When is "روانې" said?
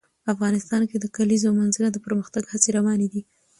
2.77-3.07